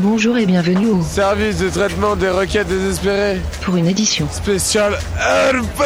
Bonjour 0.00 0.36
et 0.36 0.46
bienvenue 0.46 0.88
au 0.88 1.02
Service 1.02 1.58
de 1.58 1.68
traitement 1.70 2.16
des 2.16 2.28
requêtes 2.28 2.66
désespérées. 2.68 3.40
pour 3.62 3.76
une 3.76 3.86
édition. 3.86 4.26
Spécial 4.30 4.98
Herpes 5.18 5.84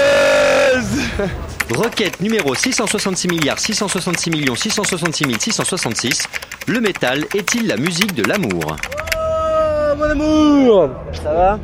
Requête 1.74 2.20
numéro 2.20 2.54
666 2.54 3.28
milliards 3.28 3.58
666 3.58 4.30
millions 4.30 4.54
666 4.54 5.26
666. 5.38 6.26
Le 6.66 6.80
métal 6.80 7.24
est-il 7.34 7.66
la 7.66 7.76
musique 7.76 8.14
de 8.14 8.24
l'amour? 8.24 8.76
Oh, 9.14 9.96
mon 9.98 10.04
amour. 10.04 10.90
Ça 11.12 11.32
va? 11.34 11.58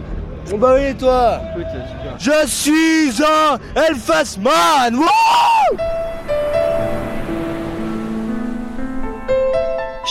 Bon 0.50 0.58
bah 0.58 0.74
oui 0.76 0.84
et 0.90 0.94
toi? 0.94 1.40
Je 2.18 2.46
suis 2.46 3.10
un 3.22 3.58
Elfas 3.88 4.36
Man 4.38 4.96
Wouh 4.96 5.78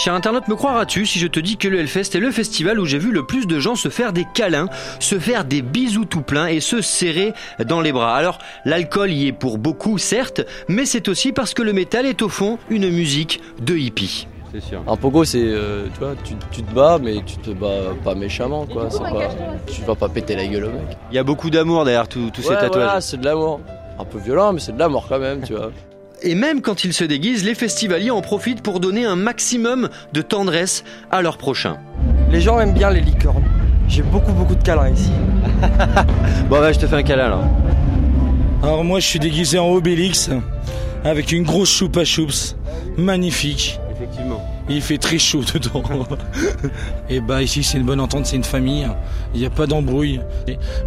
Cher 0.04 0.14
internaute, 0.16 0.50
me 0.50 0.56
croiras-tu 0.56 1.06
si 1.06 1.18
je 1.18 1.28
te 1.28 1.40
dis 1.40 1.56
que 1.56 1.70
le 1.70 1.80
Hellfest 1.80 2.14
est 2.14 2.20
le 2.20 2.30
festival 2.30 2.78
où 2.78 2.84
j'ai 2.86 2.98
vu 2.98 3.14
le 3.14 3.26
plus 3.26 3.48
de 3.48 3.58
gens 3.58 3.76
se 3.76 3.88
faire 3.88 4.12
des 4.12 4.26
câlins, 4.34 4.68
se 5.00 5.18
faire 5.18 5.46
des 5.46 5.62
bisous 5.62 6.04
tout 6.04 6.24
plein 6.24 6.48
et 6.48 6.60
se 6.60 6.82
serrer 6.82 7.32
dans 7.66 7.80
les 7.80 7.94
bras. 7.94 8.14
Alors, 8.14 8.40
l'alcool 8.66 9.14
y 9.14 9.28
est 9.28 9.32
pour 9.32 9.58
beaucoup, 9.58 9.98
certes, 9.98 10.42
mais 10.68 10.86
c'est 10.86 11.08
aussi 11.08 11.32
parce 11.32 11.54
que 11.54 11.62
le 11.62 11.72
métal 11.72 12.06
est 12.06 12.22
au 12.22 12.28
fond 12.28 12.60
une 12.70 12.90
musique 12.90 13.40
de 13.62 13.78
hippie. 13.78 14.28
C'est 14.54 14.62
sûr. 14.62 14.84
Un 14.86 14.98
pogo, 14.98 15.24
c'est, 15.24 15.42
euh, 15.42 15.86
tu 15.94 16.00
vois, 16.02 16.16
tu, 16.22 16.34
tu 16.52 16.64
te 16.64 16.74
bats, 16.76 17.00
mais 17.02 17.24
tu 17.26 17.38
te 17.38 17.52
bats 17.52 17.94
pas 18.04 18.14
méchamment, 18.14 18.66
quoi. 18.66 18.90
C'est 18.90 19.00
pas, 19.00 19.30
tu 19.68 19.82
vas 19.84 19.96
pas 19.96 20.10
péter 20.10 20.36
la 20.36 20.46
gueule 20.48 20.66
au 20.66 20.72
mec. 20.72 20.98
Il 21.12 21.16
y 21.16 21.18
a 21.18 21.24
beaucoup 21.24 21.50
d'amour 21.50 21.86
derrière 21.86 22.10
tous 22.10 22.30
tous 22.30 22.42
ces 22.42 22.50
Ouais, 22.50 22.56
tatouages. 22.56 22.84
voilà, 22.84 23.00
c'est 23.00 23.22
de 23.22 23.24
l'amour. 23.24 23.62
Un 23.98 24.04
peu 24.04 24.20
violent, 24.20 24.52
mais 24.52 24.60
c'est 24.60 24.74
de 24.74 24.80
l'amour 24.80 25.06
quand 25.08 25.20
même, 25.20 25.44
tu 25.44 25.54
vois. 25.54 25.72
Et 26.26 26.36
même 26.36 26.62
quand 26.62 26.86
ils 26.86 26.94
se 26.94 27.04
déguisent, 27.04 27.44
les 27.44 27.54
festivaliers 27.54 28.10
en 28.10 28.22
profitent 28.22 28.62
pour 28.62 28.80
donner 28.80 29.04
un 29.04 29.18
maximum 29.18 29.90
de 30.14 30.22
tendresse 30.22 30.86
à 31.12 31.22
leurs 31.22 31.38
prochains. 31.38 31.78
Les 32.32 32.40
gens 32.40 32.62
aiment 32.62 32.74
bien 32.74 32.90
les 32.90 33.02
licornes. 33.02 33.44
J'ai 33.90 34.04
beaucoup 34.04 34.32
beaucoup 34.32 34.56
de 34.56 34.64
câlins 34.64 34.90
ici. 34.90 35.12
Bon, 36.50 36.60
bah, 36.60 36.72
je 36.72 36.80
te 36.80 36.88
fais 36.88 36.96
un 36.96 37.04
câlin 37.04 37.30
là. 37.30 37.42
Alors 38.62 38.86
moi 38.86 39.02
je 39.02 39.06
suis 39.06 39.20
déguisé 39.20 39.60
en 39.60 39.70
Obélix 39.70 40.30
avec 41.04 41.34
une 41.34 41.44
grosse 41.44 41.70
choupe 41.70 41.98
à 41.98 42.06
choups, 42.06 42.56
magnifique. 42.98 43.80
Effectivement. 43.94 44.42
Il 44.70 44.82
fait 44.82 44.98
très 44.98 45.20
chaud 45.20 45.42
dedans. 45.54 45.84
Et 47.10 47.20
bah 47.20 47.42
ici 47.42 47.64
c'est 47.64 47.78
une 47.78 47.86
bonne 47.86 48.00
entente, 48.00 48.28
c'est 48.28 48.38
une 48.38 48.46
famille. 48.46 48.88
Il 49.34 49.42
n'y 49.42 49.46
a 49.46 49.50
pas 49.50 49.68
d'embrouille. 49.68 50.22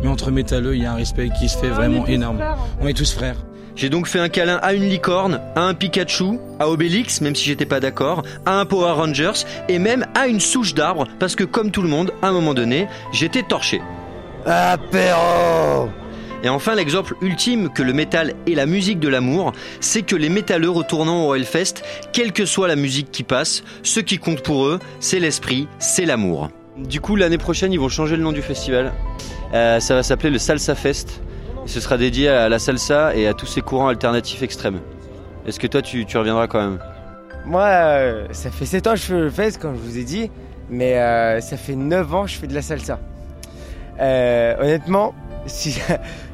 Mais 0.02 0.08
entre 0.08 0.30
métalleux, 0.30 0.76
il 0.76 0.82
y 0.82 0.86
a 0.86 0.92
un 0.92 0.96
respect 0.96 1.28
qui 1.38 1.50
se 1.50 1.58
fait 1.58 1.68
vraiment 1.68 2.06
énorme. 2.06 2.38
On 2.80 2.86
est 2.86 2.94
tous 2.94 3.12
frères. 3.12 3.36
J'ai 3.76 3.90
donc 3.90 4.06
fait 4.06 4.18
un 4.18 4.30
câlin 4.30 4.58
à 4.62 4.72
une 4.72 4.88
licorne, 4.88 5.38
à 5.54 5.60
un 5.60 5.74
Pikachu, 5.74 6.38
à 6.58 6.70
Obélix, 6.70 7.20
même 7.20 7.36
si 7.36 7.44
j'étais 7.44 7.66
pas 7.66 7.78
d'accord, 7.78 8.22
à 8.46 8.58
un 8.58 8.64
Power 8.64 8.92
Rangers 8.92 9.44
et 9.68 9.78
même 9.78 10.06
à 10.14 10.28
une 10.28 10.40
souche 10.40 10.72
d'arbre 10.72 11.06
parce 11.18 11.36
que 11.36 11.44
comme 11.44 11.70
tout 11.70 11.82
le 11.82 11.88
monde, 11.88 12.10
à 12.22 12.28
un 12.28 12.32
moment 12.32 12.54
donné, 12.54 12.88
j'étais 13.12 13.42
torché. 13.42 13.82
Apéro 14.46 15.90
Et 16.42 16.48
enfin, 16.48 16.74
l'exemple 16.74 17.16
ultime 17.20 17.68
que 17.68 17.82
le 17.82 17.92
métal 17.92 18.32
est 18.46 18.54
la 18.54 18.64
musique 18.64 18.98
de 18.98 19.08
l'amour, 19.08 19.52
c'est 19.80 20.02
que 20.02 20.16
les 20.16 20.30
métalleux 20.30 20.70
retournant 20.70 21.26
au 21.26 21.34
Hellfest, 21.34 21.82
quelle 22.14 22.32
que 22.32 22.46
soit 22.46 22.68
la 22.68 22.76
musique 22.76 23.10
qui 23.10 23.24
passe, 23.24 23.62
ce 23.82 24.00
qui 24.00 24.16
compte 24.16 24.42
pour 24.42 24.64
eux, 24.64 24.78
c'est 25.00 25.20
l'esprit, 25.20 25.68
c'est 25.78 26.06
l'amour. 26.06 26.48
Du 26.78 27.02
coup, 27.02 27.14
l'année 27.14 27.38
prochaine, 27.38 27.74
ils 27.74 27.80
vont 27.80 27.90
changer 27.90 28.16
le 28.16 28.22
nom 28.22 28.32
du 28.32 28.42
festival. 28.42 28.94
Euh, 29.52 29.80
ça 29.80 29.94
va 29.94 30.02
s'appeler 30.02 30.30
le 30.30 30.38
Salsa 30.38 30.74
Fest. 30.74 31.20
Ce 31.66 31.80
sera 31.80 31.98
dédié 31.98 32.28
à 32.28 32.48
la 32.48 32.58
salsa 32.58 33.14
et 33.16 33.26
à 33.26 33.34
tous 33.34 33.46
ces 33.46 33.60
courants 33.60 33.88
alternatifs 33.88 34.42
extrêmes. 34.42 34.80
Est-ce 35.46 35.58
que 35.58 35.66
toi, 35.66 35.82
tu, 35.82 36.04
reviendras 36.16 36.46
quand 36.46 36.60
même? 36.60 36.78
Moi, 37.44 37.64
euh, 37.64 38.26
ça 38.32 38.50
fait 38.50 38.66
7 38.66 38.86
ans 38.86 38.90
que 38.92 38.96
je 38.98 39.02
fais 39.04 39.20
le 39.20 39.30
fest, 39.30 39.58
comme 39.58 39.74
je 39.74 39.80
vous 39.80 39.98
ai 39.98 40.04
dit, 40.04 40.30
mais 40.70 40.98
euh, 40.98 41.40
ça 41.40 41.56
fait 41.56 41.74
9 41.74 42.14
ans 42.14 42.24
que 42.24 42.30
je 42.30 42.36
fais 42.36 42.46
de 42.46 42.54
la 42.54 42.62
salsa. 42.62 43.00
Euh, 44.00 44.56
honnêtement, 44.60 45.14
si 45.46 45.78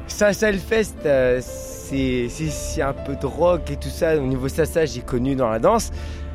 salsa 0.07 0.51
le 0.51 0.59
fest, 0.59 0.97
c'est 1.41 2.81
un 2.81 2.93
peu 2.93 3.15
de 3.15 3.25
rock 3.25 3.71
et 3.71 3.75
tout 3.75 3.89
ça. 3.89 4.15
Au 4.17 4.21
niveau 4.21 4.47
salsa, 4.47 4.85
j'ai 4.85 5.01
connu 5.01 5.35
dans 5.35 5.49
la 5.49 5.59
danse. 5.59 5.91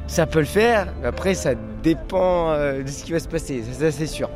Ça 0.08 0.26
peut 0.26 0.40
le 0.40 0.44
faire, 0.44 0.88
mais 1.00 1.08
après, 1.08 1.34
ça 1.34 1.54
dépend 1.82 2.52
de 2.54 2.86
ce 2.86 3.04
qui 3.04 3.12
va 3.12 3.20
se 3.20 3.28
passer, 3.28 3.62
ça, 3.78 3.92
c'est 3.92 4.06
sûr. 4.06 4.28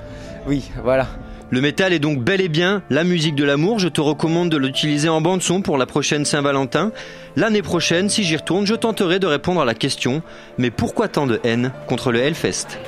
Oui, 0.47 0.71
voilà. 0.83 1.07
Le 1.53 1.61
métal 1.61 1.93
est 1.93 1.99
donc 1.99 2.25
bel 2.25 2.41
et 2.41 2.49
bien 2.49 2.83
la 2.89 3.05
musique 3.05 3.35
de 3.35 3.45
l'amour. 3.45 3.79
Je 3.79 3.89
te 3.89 4.01
recommande 4.01 4.49
de 4.49 4.57
l'utiliser 4.57 5.11
en 5.11 5.21
bande 5.21 5.43
son 5.43 5.61
pour 5.61 5.77
la 5.77 5.85
prochaine 5.85 6.25
Saint-Valentin. 6.25 6.93
L'année 7.37 7.61
prochaine, 7.61 8.09
si 8.09 8.25
j'y 8.25 8.39
retourne, 8.39 8.67
je 8.67 8.75
tenterai 8.75 9.19
de 9.19 9.27
répondre 9.27 9.61
à 9.61 9.67
la 9.67 9.75
question 9.75 10.23
mais 10.57 10.71
pourquoi 10.71 11.09
tant 11.09 11.27
de 11.27 11.41
haine 11.45 11.71
contre 11.89 12.11
le 12.11 12.21
Hellfest? 12.21 12.79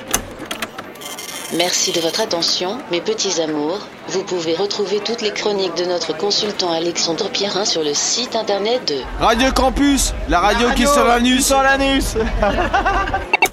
Merci 1.55 1.91
de 1.91 1.99
votre 1.99 2.21
attention, 2.21 2.79
mes 2.91 3.01
petits 3.01 3.39
amours. 3.39 3.87
Vous 4.07 4.23
pouvez 4.23 4.55
retrouver 4.55 4.99
toutes 4.99 5.21
les 5.21 5.31
chroniques 5.31 5.77
de 5.77 5.85
notre 5.85 6.17
consultant 6.17 6.71
Alexandre 6.71 7.29
Pierrin 7.29 7.65
sur 7.65 7.83
le 7.83 7.93
site 7.93 8.35
internet 8.35 8.81
de 8.87 8.95
Radio 9.23 9.51
Campus, 9.51 10.11
la 10.27 10.39
radio, 10.39 10.69
qui 10.75 10.87
sort 10.87 11.05
l'anus. 11.05 11.45
Sur 11.45 11.61
l'anus 11.61 12.15